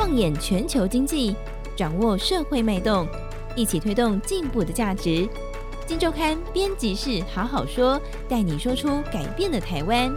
[0.00, 1.36] 放眼全球经济，
[1.76, 3.06] 掌握社会脉动，
[3.54, 5.28] 一起推动进步的价值。
[5.86, 10.10] 金周刊编辑室好好说，带你说出改变的台湾。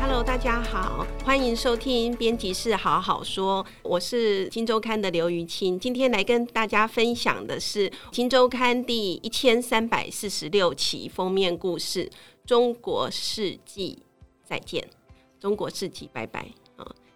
[0.00, 12.10] Hello，大家好，欢迎收听编辑室好好说，我是金周刊的刘瑜清，今天来跟大家分享的是金周刊第一千三百四十六期封面故事：
[12.44, 14.02] 中国世纪
[14.44, 14.88] 再见，
[15.38, 16.48] 中国世纪拜拜。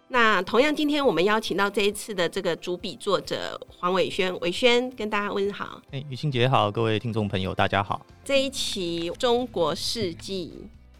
[0.07, 5.81] 那同样，今天我们邀请到这一次的这个主笔作者黄伟轩，伟轩跟大家问好。
[5.91, 8.05] 哎，雨欣姐好，各位听众朋友大家好。
[8.23, 10.53] 这一期《中国世纪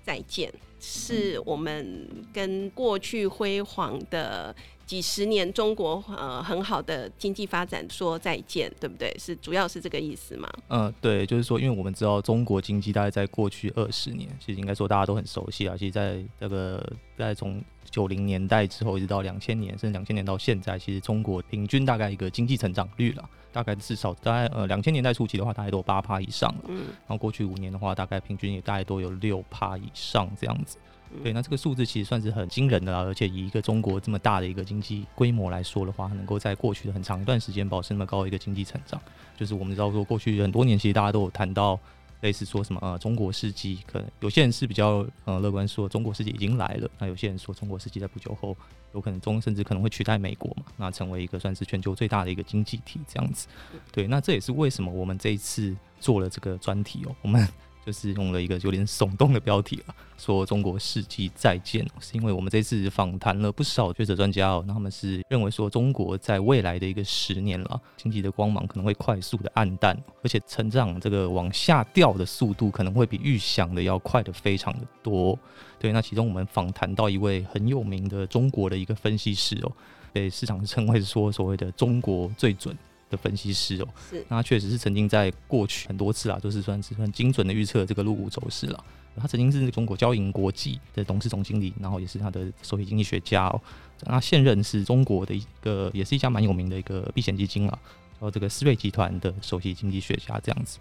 [0.04, 4.54] 再见》是我们跟过去辉煌的
[4.88, 9.16] 几十年中国呃很好的经济发展说再见，对不对？
[9.20, 10.52] 是主要是这个意思吗？
[10.70, 15.76] 嗯，对，就是说，因为我们知道中国经济大概在过去二十年，其实应该说大家都很熟悉啊。
[15.78, 16.84] 其实在这个
[17.16, 17.64] 在从
[17.96, 26.62] 九零年代之后，一直到两千年，甚至两千年到现在，其实中国平均大概一个经济成长率了，大概至少大概呃两千年代初期的话，大概都有八趴以上了。
[26.68, 30.78] 嗯，然后过去五年的话，大概平均也大概都有六趴以上这样子。
[31.24, 39.00] 对，那这个数字其实算是很惊人的啦，而且以一个中国这么大的一个经济规模来说的话，能够在过去的很长一段时间保持那么高的一个经济成长，
[39.38, 41.80] 就是我们知道说过去很多年，其实大家都有谈到。
[42.26, 46.90] 类似说什么呃，中国世纪，可能有些人是比较呃乐观，说中国世纪已经来了。
[46.98, 48.58] 那有些人说中国世纪在不久后
[48.96, 53.48] 有可能中甚至可能会取代美国嘛，那成为一个算是全球最大的一个经济体这样子。
[53.92, 57.48] 对，那这也是为什么我们这一次做了这个专题哦，我们。
[57.86, 75.38] 就是用了一个有点耸动的标题了，说中国世纪再见，是因为我们这次访谈了不少学者专家哦，那他们是认为说中国在未来的一个十年了，经济的光芒可能会快速的暗淡，而且成长这个往下掉的速度可能会比预想的要快的非常的多。
[75.78, 79.72] 对，那其中我们访谈到一位很有名的中国的一个分析师哦，
[80.12, 82.76] 被市场称为说所谓的中国最准。
[83.10, 88.84] 的分析师哦，是，那他确实是曾经在过去很多次啊，都是算是很精准的预测这个陆股走势了。
[89.18, 93.62] 他曾经是中国交银国际的董事总经理，然后也是他的首席经济学家哦。
[94.02, 97.80] 那现任是中国的一个，也是一家蛮有名的一个避险基金了，
[98.14, 100.80] 然后这个思睿集团的首席经济学家这样子。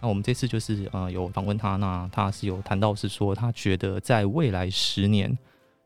[0.00, 5.38] 那我们这次就是呃有访问他，那他是有谈到是说，他觉得在未来十年，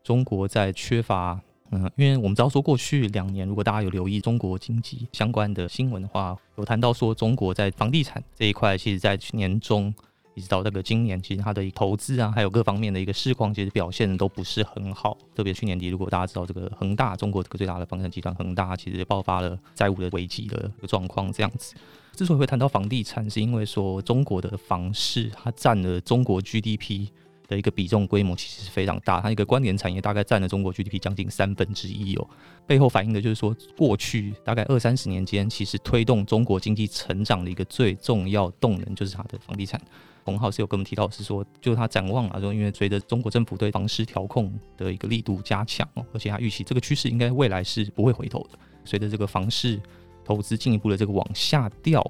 [0.03, 1.39] 中国在缺乏。
[1.71, 9.93] 嗯，因为我们知道说，过去两年，如果大家有留意中国经济相关的新闻的话，有谈到说，中国在房地产这一块，其实在去年中
[10.35, 15.17] 一直到那个今年，其实它的投资啊，还有各方面的一个市况，其实表现都不是很好。
[15.33, 21.31] 特别去年底，如果大家知道这个恒大，中国这个最大的房产集团恒大，其实爆发了债务的危机的一个状况。
[21.33, 21.73] 这样子，
[22.15, 27.07] 之所以会谈到房地产，是因为说中国的房市它占了中国 GDP。
[27.47, 32.27] 的一个比重规模其实是非常大，它一个关联产业大概占了中国 GDP 将近三分之一哦。
[32.65, 39.79] 背后反映的就是说，过去大概二三十年间，其实推动中国经济成长的一个最重要动能就是它的房地产。
[40.23, 48.57] 洪浩是有跟我们提到是说，就他展望啊，说因为随着中国政府对房市调控的一个力度加强哦，而且他预期这个趋势应该未来是不会回头的。
[48.83, 49.79] 随着这个房市
[50.23, 52.03] 投资进一步的这个往下掉。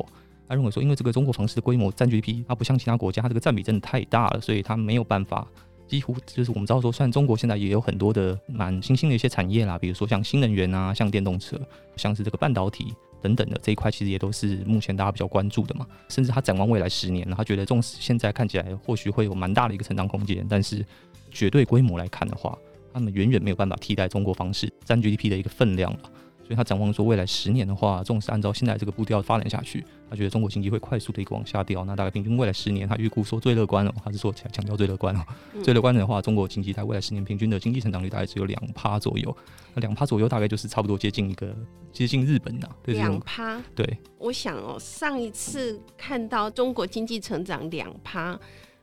[0.47, 5.47] 他认为说，因为这个中国房市的规模占 GDP，它不像其他国家，它这个占比真的太大了，所以它没有办法。
[5.88, 11.59] 几乎就是我们知道说，虽然中国现在也有很多的蛮新兴的一些产业啦，比如说像新能源啊，像电动车，
[11.95, 12.91] 像是这个半导体
[13.22, 15.85] 等等的这一块，其实也都是目前大家比较关注的嘛。
[16.09, 20.83] 甚至他展望未来十年，他觉得，纵使现在看起来或许会有蛮大的一个成长空间，但是
[21.29, 22.57] 绝对规模来看的话，
[22.91, 26.00] 他们远远没有办法替代中国房市占 GDP 的一个分量了。
[26.44, 31.84] 所以他展望说，未来十年的话，纵使按照现在这个步调发展下去，他觉得中国经济会快速的一个往下掉。
[31.86, 35.26] 那大概平均未来十年，他预估说最乐观哦，他是说强调最乐观了。
[35.64, 39.36] 最乐观的话，中国经济在未来十年平均的经济成长率大概只有两趴左右。
[39.74, 41.56] 那两趴左右大概就是差不多接近一个
[41.92, 43.62] 接近日本的两趴。
[43.76, 48.40] 对，我想哦，上一次看到中国经济成长两趴，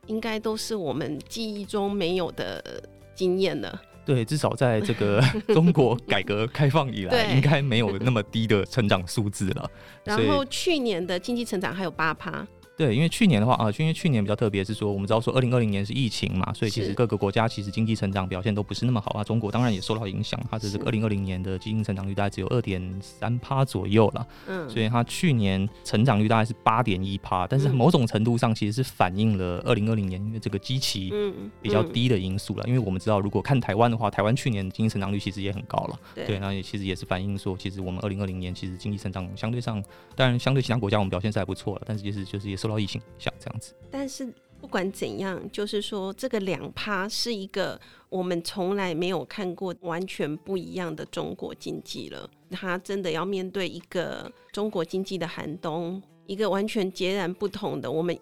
[0.07, 2.83] 应该都是我们记忆中没有的
[3.15, 3.81] 经验了。
[4.05, 5.21] 对，至少在这个
[5.53, 9.69] 中国改革开放以来，应该没有那么低的成长数字了。
[10.03, 12.45] 然后去年的经济成长还有八趴。
[12.75, 19.23] 对，因为去年的话啊，因为去年比较特别，是说我们知道说二零二零年是疫情嘛，所以其实各个国家其实经济成长表现都不是那么好啊。
[19.23, 24.27] 中国当然也受到影响，它的这个二零二零年的经济成长率大概只有二点三趴左右了。
[24.47, 31.13] 嗯，所以它去年成长率大概是八点一趴，但是某种程度上其实是反映了二零二零年因为这个基期
[31.61, 32.63] 比较低的因素了。
[32.65, 35.99] 因为我们知道，如果看台湾的话，台湾去年经济成长率其实也很高了。
[36.15, 39.83] 对，那也其实也是反映说，其实我们二零二零年其实经济成长相对上，
[40.15, 43.33] 当然相对其他国家我们表现是还不错了，但是其实就是也受到疫情影响。
[43.39, 52.29] 这样子，但是不管怎样，就是说这个两趴是一个我们从来没有看过完全不一样的中国经济了。
[52.49, 56.01] 它真的要面对一个中国经济的寒冬。
[56.25, 58.17] 一个完全截然不同的，我们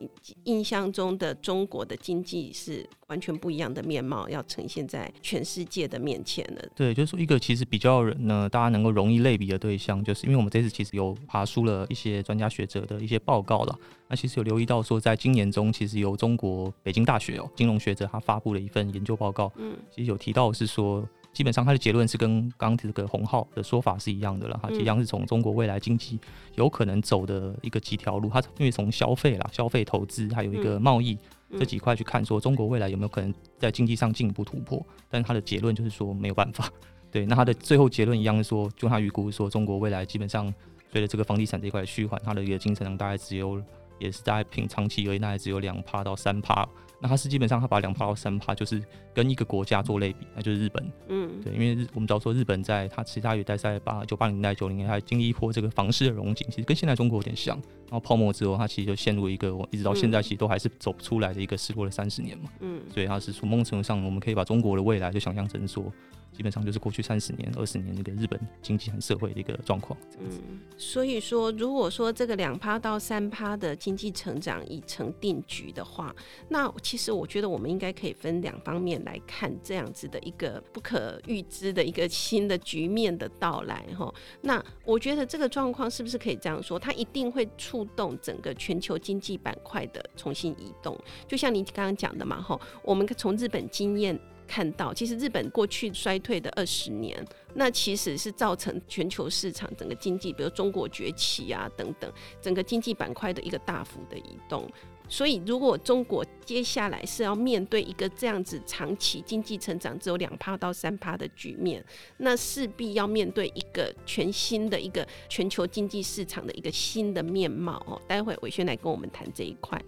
[0.45, 6.61] 印象中的中国的经济是完全不一样的面貌，要呈现在全世界的面前了。
[6.75, 13.79] 对，就是说一个其实比较人呢，大家能够容易类比的对象，就是因为我们这次其实有爬梳了一些专家学者的一些报告了。
[14.07, 21.07] 那其实有留意到说，在今年中，其实由中国北京大学哦金融学者他发布了一份研究报告，嗯，其实有提到是说。
[21.33, 26.19] 基本上，他的结论是跟刚刚这个洪浩的说法是一样的了哈，一样是从中国未来经济
[26.55, 31.17] 有可能走的一个几条路，他因为从消费啦、消费投资还有一个贸易
[31.51, 36.69] 这几块去看，说中国未来有没有可能在经济上进一步突破，但是他的结论就是说没有办法。
[37.09, 40.53] 对，那他的最后结论一样是说，就他预估说中国未来基本上
[40.91, 43.61] 随着这个房地产这一块的趋缓，它的一个经济增长大概只有
[43.99, 46.67] 也是大概平长期而言大概只有两趴到三趴。
[47.01, 48.81] 那它是基本上，它把两趴到三趴，就是
[49.13, 50.91] 跟一个国家做类比，那就是日本。
[51.07, 57.59] 嗯，对，因为日我们知道说日本在它其他也待在八九八零年代九零年代经历一波这个房市的融景，其实跟现在中国有点像。
[57.89, 62.49] 然后泡沫之后，它其实就陷入一个一直到现在其实都还是走不出来的一个失落的三十年嘛。
[62.59, 65.91] 嗯，所以它是从某种程度上，我们可以把中国的未来就想象成说。
[66.31, 69.97] 基本上就是过去三十年、二十年那个日本经济和社会的一个状况。
[70.19, 76.15] 嗯，所以说，如果说这个两趴到三趴的经济成长已成定局的话，
[76.49, 83.85] 那其实我觉得我们应该可以分两方面来看这样子的一个不可预知的一个新的局面的到来。
[83.97, 86.79] 哈，那我觉得这个状况是不是可以这样说？
[86.79, 90.97] 它一定会触动整个全球经济板块的重新移动。
[91.27, 94.17] 就像你刚刚讲的嘛，哈，我们从日本经验。
[94.51, 102.11] 看到，其实日本过去衰退的二十年，那其实是造成全球市场整个经济，比如中国崛起啊等等，
[102.41, 104.69] 整个经济板块的一个大幅的移动。
[105.07, 111.83] 所以，如果中国接下来是要面对一个这样子长期经济成长只有两趴到三趴的局面，
[112.17, 118.01] 那势必要面对一个全新的一个全球经济市场的一个新的面貌哦。
[118.07, 119.81] 待会伟轩来跟我们谈这一块。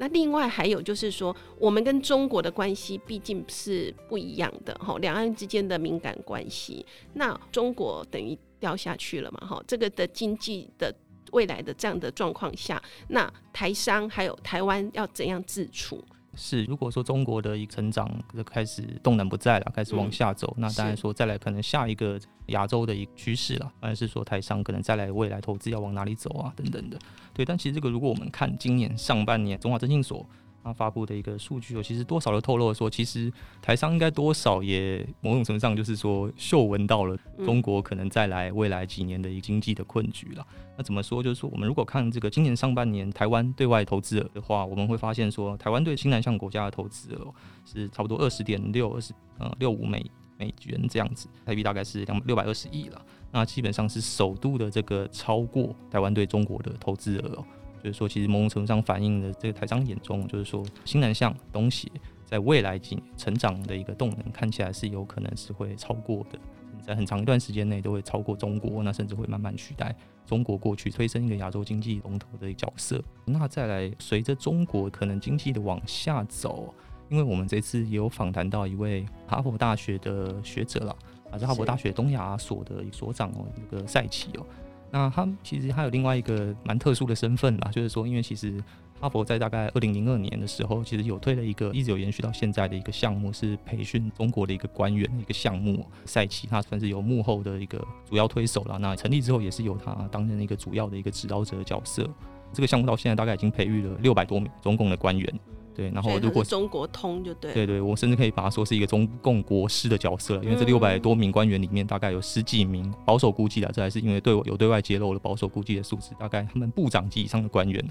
[0.00, 10.90] 那另外还有就是说，我们跟中国的关系毕竟是不一样的哈，两岸之间的敏感关系，那中国等于掉下去了嘛哈，这个的经济的
[11.32, 16.02] 未来的这样的状况下，那台商还有台湾要怎样自处？
[16.34, 26.98] 是，如果说中国的一个成长就开始动能不在了，开始往下走，嗯、那当然说再来可能下一个亚洲的一个趋势了，当然是说台商可能再来未来投资要往哪里走啊等等的。
[27.34, 30.24] 对，但其实这个如果我们看今年上半年中华征信所。
[30.62, 40.46] 他发布的一个数据哦，其实多少都透露说，其实台商应该多少也某种程度上就是说嗅闻到了中国可能再来未来几年的一个经济的困局了。
[40.76, 41.22] 那怎么说？
[41.22, 47.32] 就是说我们如果看这个今年上半年台湾对外投资额的话，我们会发现说，台湾对新南向国家的投资额
[47.64, 50.04] 是差不多二十点六二十呃六五美
[50.36, 53.00] 美元这样子，台币大概是两六百二十亿了。
[53.32, 57.44] 那基本上是首度的这个超过台湾对中国的投资额哦。
[57.82, 61.90] 就是说，其实某种程度上反映了这个台商眼中，就是说新南向东协
[62.24, 66.38] 在未来几年成长的一个动能，看起来是有可能是会超过的，
[66.82, 69.94] 在很长一段时间内都会超过中国，那甚至会慢慢取代
[70.26, 73.02] 中国过去推升一个亚洲经济龙头的一个角色。
[73.24, 76.72] 那再来，随着中国可能经济的往下走，
[77.08, 80.96] 因为我们这次也有访谈到一位哈佛大学的学者了，
[81.30, 84.46] 啊，是哈佛大学东亚所的所长哦，一个赛奇哦。
[84.90, 88.62] 那他其实还有另外一个蛮特殊的身份啦，就是说，因为其实
[89.00, 95.86] 哈佛在大概二零零二年的时候，其实有推了一个一直有延续到现在的一个项目，是培训中国的一个官员的一个项目。
[96.04, 98.78] 赛奇他算是有幕后的一个主要推手了。
[98.78, 102.08] 那成立之后，也是由他担任一个主要的一个指导者的角色。
[102.52, 105.40] 这个项目到现在大概已经培育了六百多名中共的官员。
[105.80, 117.82] 对，然后如果中国通就对，对对，我甚至可以把它说是一个中共国师的角色，因为这六百多名官员里面，大概有十几名保守估计的，这还是因为对我有对外揭露了保守估计的数字，大概他们部长级以上的官员。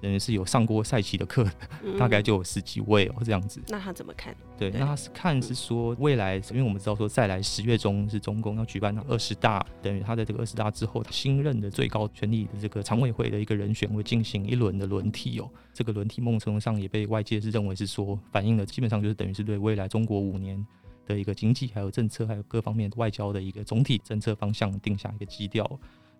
[0.00, 3.60] 人是有上过赛期的课的，大概就有十几位哦，这样子。
[3.68, 4.34] 那他怎么看？
[4.56, 15.50] 对，那他是看是说未来，因为我们知道说再来十月中是中共要举办那二十大，等于他在这个二十大之后，他新任的最高权力的这个常委会的一个人选会进行一轮的轮替哦。
[15.74, 20.64] 这个轮替梦程上也被外界是认为是说反映了，基本上就是等于是对未来中国五年
[21.06, 25.68] 的一个经济还有政策还有各方面外交的一个总体政策方向定下一个基调。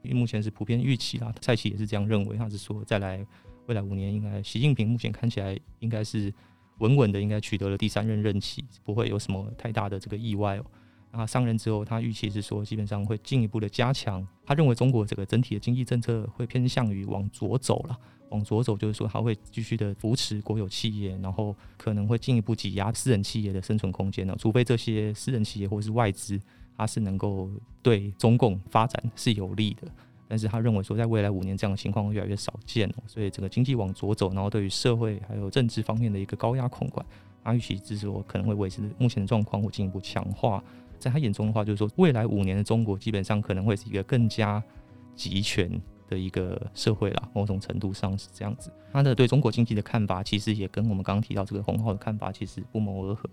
[0.02, 3.24] 因为目前是普遍预期啦，赛奇也是这样认为，他是说再来。
[3.68, 6.32] 未来五年，应该习近平目前看起来应该是
[6.78, 10.64] 稳稳的，应该取得了第三任任期，不会有什么太大的这个意外哦。
[11.12, 14.26] 那他上任之后，他预期是说，基本上会进一步的加强。
[14.46, 17.98] 他认为中国这个整体的经济政策会偏向于往左走了，
[18.30, 26.40] 往左走就是说，他会继续的扶持国有企业，然后可能会进一步挤压私人企业的生存空间呢，除非这些私人企业或是外资，
[26.74, 27.50] 它是能够
[27.82, 29.86] 对中共发展是有利的。
[30.28, 37.04] 但是他认为说，在未来五年这样的情况会越来越少见，所以整个经济往左走，然后对于社会还有政治方面的一个高压控管，
[37.42, 40.62] 他预期就是说可能会维持目前的状况或进一步强化。
[40.98, 44.62] 在他眼中的话，就是说未来五年的中国基本上可能会是一个更加
[45.16, 45.70] 集权
[46.08, 48.72] 的一个社会啦，某种程度上是这样子。
[48.92, 53.28] 他的对中国经济的看法，其实也跟我们刚刚提到这个洪浩的看法其实不谋而合。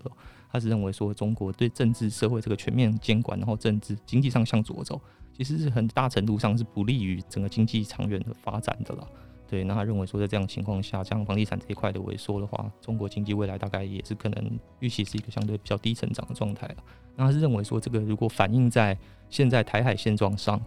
[0.52, 5.00] 他是认为说，中国对政治社会这个全面监管，然后政治经济上向左走，
[5.32, 9.06] 其实是很大程度上是不利于整个经济长远的发展的啦。
[9.48, 16.76] 对，那他认为说，在这样的情况下，像房地产这一块的萎缩的话，中国经济未来大概也是可能预期是一个相对比较低成长的状态了。
[17.14, 18.98] 那他是认为说，这个如果反映在
[19.30, 20.60] 现在台海现状上，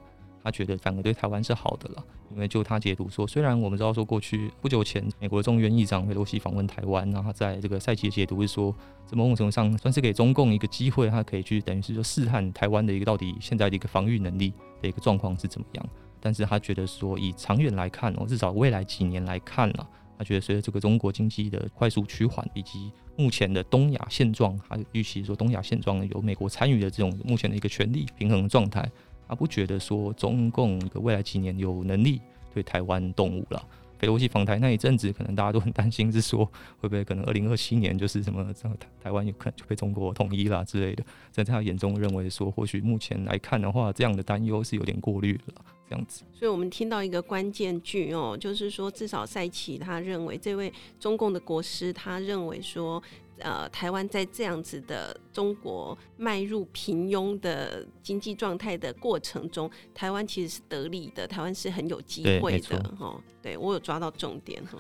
[0.44, 2.04] 他觉得反而对台湾是好的了。
[2.32, 8.72] 因为就他解读说，虽然我们知道说过去不久前美国众议院议长佩洛西访问台湾，然后在这个赛期的解读是说，
[9.06, 15.90] 在某种程度上算是给中共一个机会，他可以去等于是说试探台湾的一个到底现在的一个防御能力的一个状况是怎么样。
[16.20, 28.88] 但是他觉得说，以长远来看哦，至少未来几年来看了，他觉得随着这个中国经济的快速趋缓，以及目前的东亚现状，他预期说东亚现状有美国参与的这种目前的一个权力平衡状态，
[29.30, 32.20] 他不觉得说中共的未来几年有能力
[32.54, 33.64] 对台湾动武了。
[34.00, 36.46] 裴洛西访台那一阵子，可能大家都很担心，是说
[36.80, 38.70] 会不会可能二零二七年就是什么台
[39.04, 45.54] 台湾有可能就被中国统一啦之类的，在他眼中认为说，或许目前来看的话，这样的担忧是有点过虑了。
[45.90, 53.02] 这样子，所以我们听到一个关键句哦，就是说，至少赛奇他认为，这位中共的国师他认为说，
[53.40, 63.22] 呃，台湾在这样子的中国迈入平庸的经济状态的过程中，台湾其实是得利的，台湾是很有机会的哈。
[63.42, 64.78] 对，我有抓到重点哈。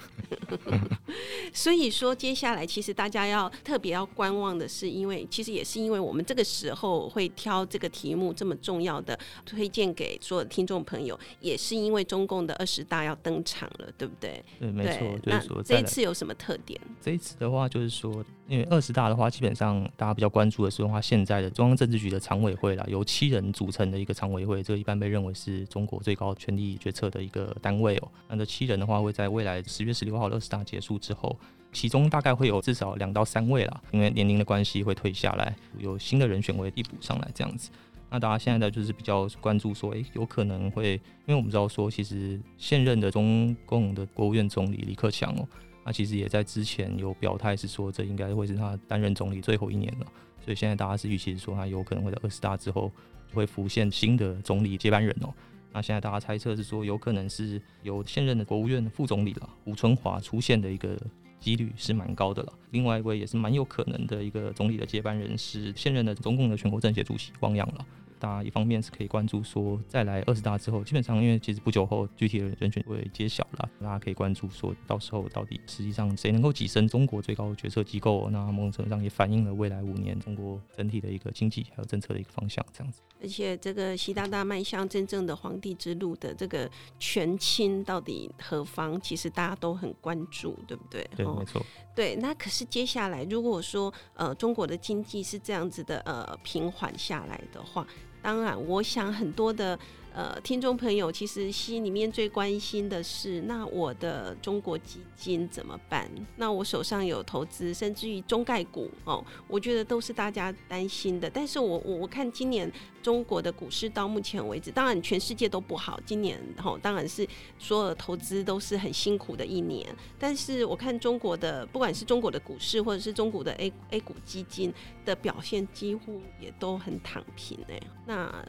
[1.54, 14.44] 所以说，接下来其实大家要特别要观望的是，因为其实也是因为我们这个时候会挑这个题目这么重要的推荐给所有的听众朋友，也是因为中共的二十大要登场了，对不对？
[14.60, 15.18] 对，没错。
[15.24, 16.80] 那这一次有什么特点？
[17.01, 18.24] 这一次的话，就是说。
[18.50, 28.08] 因为二十大的话，基本上大家比较关注的是的话，现在的中央政治局的常委会啦，由七人组成的一个常委会，这个一般被认为是中国最高权力决策的一个单位哦。
[28.27, 31.38] 那这七人的话，会在未来十月十六号二十大结束之后，
[31.72, 37.70] 其中大概会有至少两到三位啦，因为年龄的关系会退下来，有新的人选会递补上来这样子。
[38.10, 45.48] 那大家现在的就是比较关注说，诶，有可能会，因为我们知道说，其实现任的中共的国务院总理李克强哦。
[45.83, 50.05] 他其实也在之前有表态，是说这应该会是他担任总理最后一年了，
[50.43, 52.91] 所以现在大家是预期说他有可能会在二十大之后
[53.33, 55.33] 会浮现新的总理接班人哦。
[55.71, 60.98] 那现在大家猜测是说有可能是由现任的国务院副总理了吴春华出现的一个
[61.39, 62.53] 几率是蛮高的了。
[62.71, 67.86] 另外一位也是蛮有可能的一个总理的接班人是现任的中共的全国政协主席汪洋了。
[68.20, 83.02] 大家一方面是可以关注说，再来二十大之后，基本上因为其实不久后具体的人选会揭晓了，大家可以关注说到时候到底实际上谁能够跻身中国最高决策机构，那某种程度上也反映了未来五年中国整体的一个经济还有政策的一个方向，这样子。
[83.22, 91.10] 而且这个习大大迈向真正的皇帝之路的这个权倾到底何方，其实大家都很关注，对不对？
[91.16, 91.66] 对，没错。
[91.96, 97.88] 对，那可是接下来如果说呃中国的经济是这样子的呃平缓下来的话。
[98.22, 99.78] 当然，我想很多的
[100.13, 106.10] 呃听众朋友其实心里面最关心的是，那我的中国基金怎么办？
[106.36, 111.30] 那我手上有投资，甚至于中概股哦，我觉得都是大家担心的。
[111.30, 119.88] 但是我我我看今年中国的股市到目前为止，当然全世界都不好，今年哈、哦、当然是所有投资都是很辛苦的一年。
[120.18, 124.74] 但是我看中国的，不管是中国的股市或者是中国的 A A 股基金
[125.06, 127.80] 的表现，几乎也都很躺平哎。
[128.06, 128.46] 那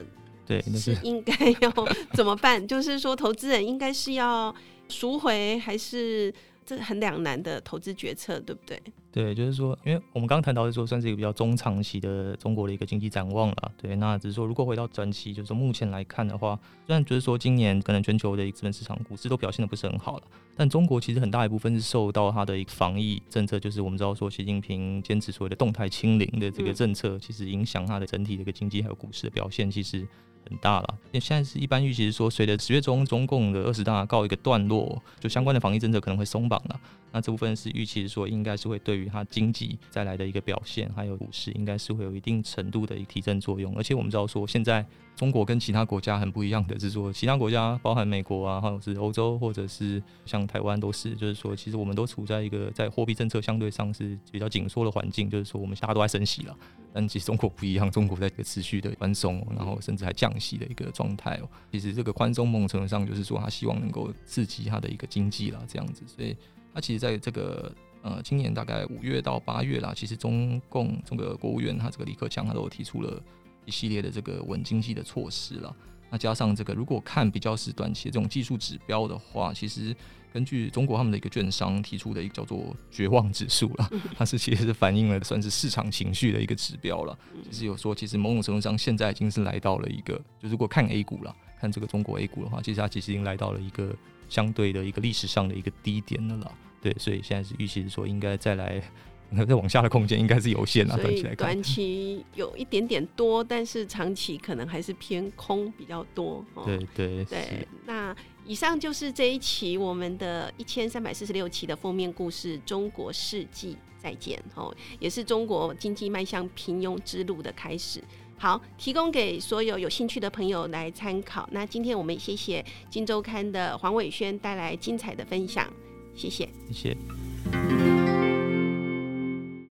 [0.50, 1.72] 对，是 应该要
[2.12, 2.66] 怎么办？
[2.66, 4.52] 就是说，投资人应该是要
[4.88, 6.34] 赎回，还是
[6.66, 8.82] 这很两难的投资决策，对不对？
[9.12, 13.72] 对，就是说，因为我们刚刚谈到是说，算是一个比较中长期的中国的一个经济展望了。
[13.76, 20.22] 对，那只是说，如果回到短期，就是说目前来看的话，虽然就是说今年可能全球的一个资本市场股市都表现的不是很好了，
[20.56, 30.06] 但中国其实很大一部分是受到它的一个防疫政策，就是我们知道说，习近平坚持所谓的动态清零的这个政策，其实影响它的整体的一个经济还有股市的表现，其实。
[30.48, 36.80] 很大了，因为现在是一般预期是说，随着十月中中共的二十大告一个段落，就相关的防疫政策可能会松绑了。
[37.12, 43.76] 那这部分是预期说应该是会对于它经济带来的一个表现，还有股市应该是会有一定程度的一个提振作用。
[43.76, 44.84] 而且我们知道说，现在
[45.16, 56.56] 中国跟其他国家很不一样的是说，其他国家包含美国啊，或者是欧洲，或者是像台湾都是，就是说其实我们都处在一个在货币政策相对上是比较紧缩的环境，就是说我们大家都在升息了，
[56.92, 61.48] 但其实中国不一样，中国在一个持续的宽松，然后甚至还降息的一个状态哦。
[61.72, 66.36] 其实这个宽松某种程度上就是说，他希望能够刺激他的一个经济啦，这样子，所以。
[66.72, 67.72] 那其实，在这个
[68.02, 73.22] 呃，今年大概五月到八月啦，其实中共这个国务院他这个李克强他都提出了
[73.64, 75.74] 一系列的这个稳经济的措施了。
[76.10, 79.94] 那加上这个，如果看比较是短期的这种技术指标的话，其实
[80.32, 87.18] 根据中国他们的一个券商提出的一个叫做绝望指数了， 它是其实是反映了算是市场情绪的一个指标了。
[87.44, 93.94] 就是有说，其实某种程度上现在已经是来到了一个，就如果看 A 股了，看这个中国 A 股的话，其实它其实已经来到了一个。
[94.30, 98.82] 相对的一个历史上的一个低点了啦，对，所以现在是预期是说应该再来，
[99.46, 100.96] 再往下的空间应该是有限的。
[100.96, 106.44] 短期来看，短期有一点点多，但是长期可能还是偏空比较多。
[106.64, 107.66] 对对对。
[107.84, 118.02] 那以上就是这一期我们的一千三百四十六期的封面故事《中国世纪再见》哦，也是中国经济迈向平庸之路的开始。
[118.42, 121.46] 好，提供给所有有兴趣的朋友来参考。
[121.52, 125.70] 那今天我们谢谢《金周刊》的黄伟轩带来精彩的分享，
[126.16, 127.19] 谢谢，谢谢。